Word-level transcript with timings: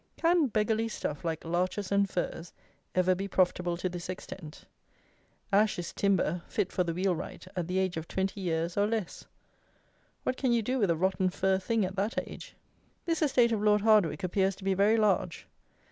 Can 0.17 0.47
beggarly 0.47 0.87
stuff, 0.87 1.23
like 1.23 1.45
larches 1.45 1.91
and 1.91 2.09
firs, 2.09 2.53
ever 2.95 3.13
be 3.13 3.27
profitable 3.27 3.77
to 3.77 3.87
this 3.87 4.09
extent? 4.09 4.65
Ash 5.53 5.77
is 5.77 5.93
timber, 5.93 6.41
fit 6.47 6.71
for 6.71 6.83
the 6.83 6.91
wheelwright, 6.95 7.45
at 7.55 7.67
the 7.67 7.77
age 7.77 7.97
of 7.97 8.07
twenty 8.07 8.41
years, 8.41 8.75
or 8.75 8.87
less. 8.87 9.25
What 10.23 10.37
can 10.37 10.53
you 10.53 10.63
do 10.63 10.79
with 10.79 10.89
a 10.89 10.95
rotten 10.95 11.29
fir 11.29 11.59
thing 11.59 11.85
at 11.85 11.97
that 11.97 12.15
age? 12.27 12.55
This 13.05 13.21
estate 13.21 13.51
of 13.51 13.61
Lord 13.61 13.81
Hardwicke 13.81 14.23
appears 14.23 14.55
to 14.55 14.63
be 14.63 14.73
very 14.73 14.97
large. 14.97 15.45